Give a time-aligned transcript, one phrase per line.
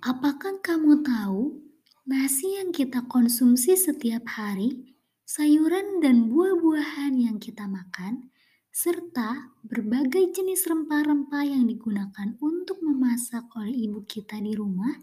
[0.00, 1.60] Apakah kamu tahu
[2.08, 4.96] nasi yang kita konsumsi setiap hari,
[5.28, 8.32] sayuran dan buah-buahan yang kita makan,
[8.72, 14.96] serta berbagai jenis rempah-rempah yang digunakan untuk memasak oleh ibu kita di rumah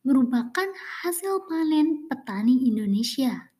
[0.00, 0.72] merupakan
[1.04, 3.52] hasil panen petani Indonesia.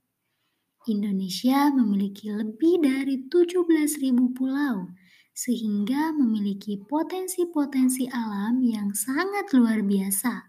[0.88, 4.88] Indonesia memiliki lebih dari 17.000 pulau,
[5.36, 10.47] sehingga memiliki potensi-potensi alam yang sangat luar biasa.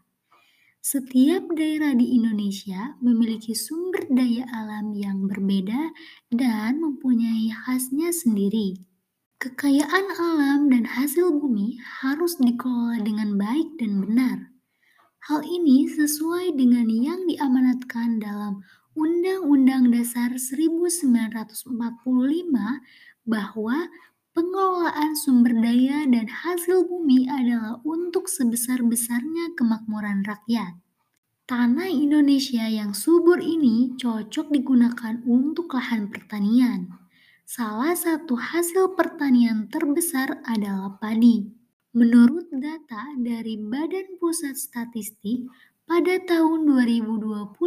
[0.89, 5.93] Setiap daerah di Indonesia memiliki sumber daya alam yang berbeda
[6.33, 8.73] dan mempunyai khasnya sendiri.
[9.37, 14.49] Kekayaan alam dan hasil bumi harus dikelola dengan baik dan benar.
[15.29, 18.65] Hal ini sesuai dengan yang diamanatkan dalam
[18.97, 21.69] Undang-Undang Dasar 1945
[23.29, 23.77] bahwa
[24.39, 30.79] pengelolaan sumber daya dan hasil bumi adalah untuk sebesar-besarnya kemakmuran rakyat.
[31.43, 36.87] Tanah Indonesia yang subur ini cocok digunakan untuk lahan pertanian.
[37.43, 41.43] Salah satu hasil pertanian terbesar adalah padi.
[41.91, 45.51] Menurut data dari Badan Pusat Statistik,
[45.83, 47.59] pada tahun 2020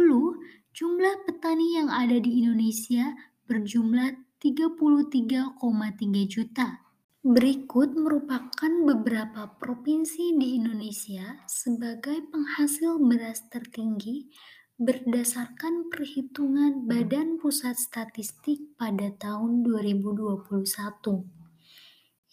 [0.73, 3.13] Jumlah petani yang ada di Indonesia
[3.45, 6.83] berjumlah 33,3 juta.
[7.23, 14.27] Berikut merupakan beberapa provinsi di Indonesia sebagai penghasil beras tertinggi
[14.75, 20.43] berdasarkan perhitungan Badan Pusat Statistik pada tahun 2021.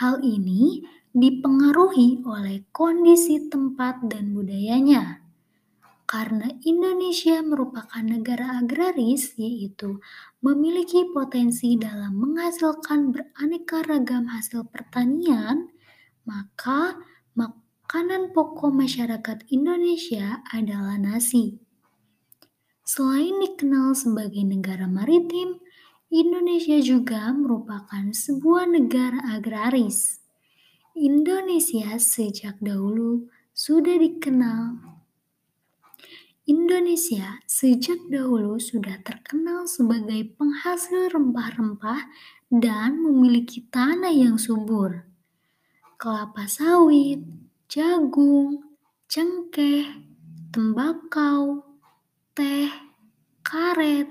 [0.00, 0.80] Hal ini
[1.12, 5.20] dipengaruhi oleh kondisi tempat dan budayanya.
[6.08, 10.00] Karena Indonesia merupakan negara agraris, yaitu
[10.40, 15.68] memiliki potensi dalam menghasilkan beraneka ragam hasil pertanian,
[16.24, 16.96] maka
[17.36, 21.63] makanan pokok masyarakat Indonesia adalah nasi.
[22.94, 25.58] Selain dikenal sebagai negara maritim,
[26.14, 30.22] Indonesia juga merupakan sebuah negara agraris.
[30.94, 34.78] Indonesia sejak dahulu sudah dikenal
[36.46, 42.06] Indonesia sejak dahulu sudah terkenal sebagai penghasil rempah-rempah
[42.46, 45.02] dan memiliki tanah yang subur.
[45.98, 47.26] Kelapa sawit,
[47.66, 48.62] jagung,
[49.10, 49.88] cengkeh,
[50.54, 51.74] tembakau,
[52.36, 52.83] teh,
[53.44, 54.08] karet,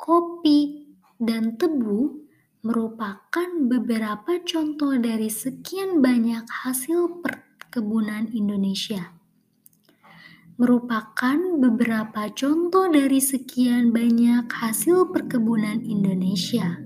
[0.00, 0.88] kopi,
[1.20, 2.24] dan tebu
[2.64, 9.12] merupakan beberapa contoh dari sekian banyak hasil perkebunan Indonesia.
[10.56, 16.84] Merupakan beberapa contoh dari sekian banyak hasil perkebunan Indonesia.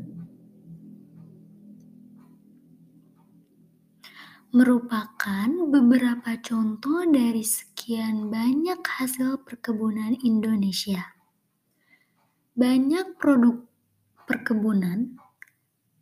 [4.49, 11.18] merupakan beberapa contoh dari sekian banyak hasil perkebunan Indonesia.
[12.59, 13.55] Banyak produk
[14.27, 15.15] perkebunan,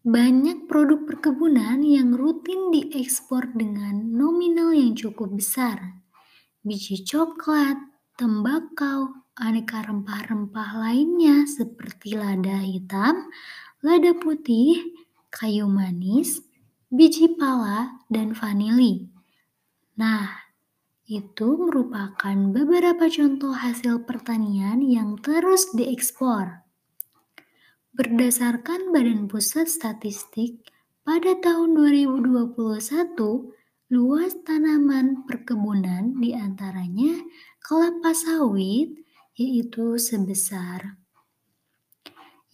[0.00, 6.00] banyak produk perkebunan yang rutin diekspor dengan nominal yang cukup besar.
[6.64, 7.76] Biji coklat,
[8.16, 13.28] tembakau, aneka rempah-rempah lainnya seperti lada hitam,
[13.84, 14.80] lada putih,
[15.28, 16.40] kayu manis,
[16.88, 19.12] biji pala, dan vanili.
[20.00, 20.45] Nah,
[21.06, 26.66] itu merupakan beberapa contoh hasil pertanian yang terus diekspor.
[27.94, 30.66] Berdasarkan Badan Pusat Statistik,
[31.06, 32.50] pada tahun 2021,
[33.94, 37.22] luas tanaman perkebunan di antaranya
[37.62, 39.06] kelapa sawit,
[39.38, 40.98] yaitu sebesar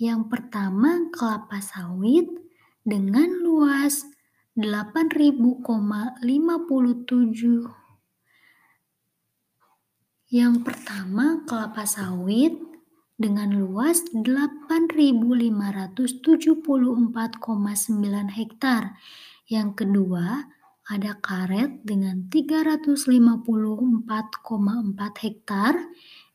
[0.03, 2.27] yang pertama kelapa sawit
[2.83, 4.03] dengan luas
[4.59, 5.63] 8.057
[10.33, 12.57] Yang pertama kelapa sawit
[13.21, 15.93] dengan luas 8.574,9
[18.33, 18.97] hektar.
[19.45, 20.49] Yang kedua
[20.89, 23.45] ada karet dengan 354,4
[25.21, 25.77] hektar.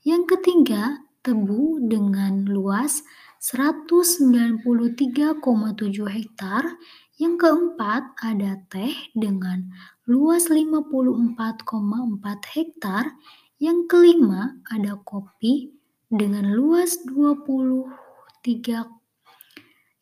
[0.06, 3.02] Yang ketiga tebu dengan luas
[3.42, 4.62] 193,7
[6.06, 6.78] hektar.
[7.18, 9.74] Yang keempat ada teh dengan
[10.06, 10.86] luas 54,4
[12.54, 13.18] hektar.
[13.58, 15.74] Yang kelima ada kopi
[16.08, 18.98] dengan luas 23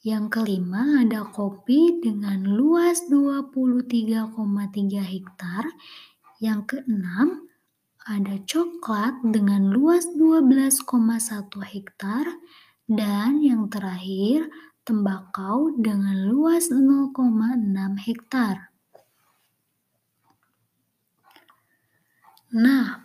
[0.05, 5.65] yang kelima ada kopi dengan luas 23,3 hektar.
[6.37, 7.49] Yang keenam
[8.05, 10.85] ada coklat dengan luas 12,1
[11.65, 12.37] hektar.
[12.85, 14.45] Dan yang terakhir,
[14.85, 18.69] tembakau dengan luas 0,6 hektar.
[22.53, 23.04] Nah,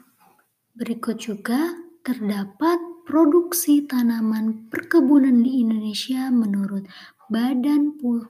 [0.81, 6.89] berikut juga terdapat produksi tanaman perkebunan di Indonesia menurut
[7.29, 8.25] Badan Pu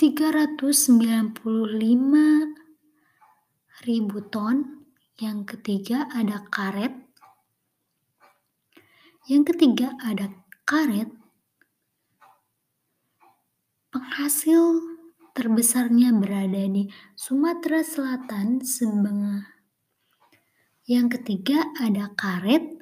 [0.00, 1.36] 395
[3.84, 4.80] ribu ton.
[5.20, 7.02] Yang ketiga ada karet
[9.30, 10.34] yang ketiga ada
[10.66, 11.06] karet.
[14.12, 14.76] Penghasil
[15.32, 16.84] terbesarnya berada di
[17.16, 19.48] Sumatera Selatan sebenarnya.
[20.84, 22.76] Yang ketiga ada karet.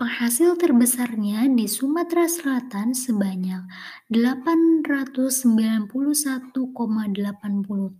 [0.00, 3.60] Penghasil terbesarnya di Sumatera Selatan sebanyak
[4.08, 5.92] 891,80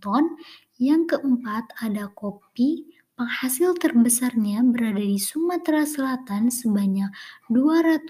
[0.01, 0.33] ton.
[0.81, 7.13] Yang keempat ada kopi Penghasil terbesarnya berada di Sumatera Selatan sebanyak
[7.45, 8.09] 200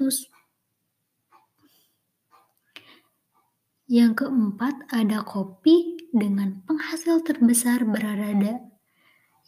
[3.88, 8.74] Yang keempat ada kopi dengan penghasil terbesar berada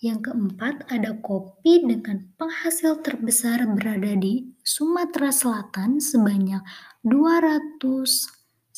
[0.03, 6.59] yang keempat ada kopi dengan penghasil terbesar berada di Sumatera Selatan sebanyak
[7.07, 8.75] 201,40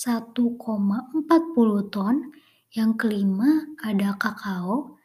[1.89, 2.15] ton.
[2.69, 5.01] Yang kelima ada kakao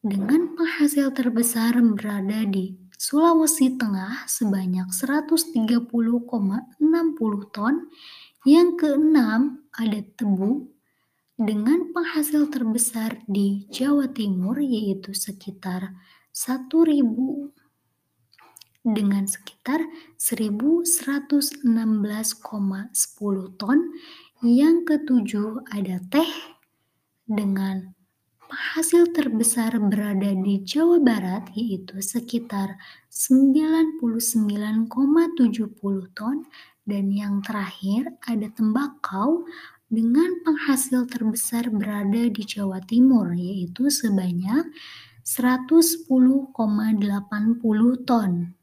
[0.00, 5.84] dengan penghasil terbesar berada di Sulawesi Tengah sebanyak 130,60
[7.52, 7.74] ton.
[8.42, 10.66] Yang keenam ada tebu
[11.38, 15.94] dengan penghasil terbesar di Jawa Timur yaitu sekitar
[16.34, 17.06] 1000
[18.82, 19.86] dengan sekitar
[20.18, 20.90] 1116,10
[23.62, 23.78] ton.
[24.42, 26.34] Yang ketujuh ada teh
[27.30, 27.94] dengan
[28.52, 32.76] Penghasil terbesar berada di Jawa Barat yaitu sekitar
[33.12, 34.96] 99,70
[36.16, 36.48] ton
[36.88, 39.44] dan yang terakhir ada tembakau
[39.92, 44.72] dengan penghasil terbesar berada di Jawa Timur yaitu sebanyak
[45.28, 46.56] 110,80
[48.08, 48.56] ton.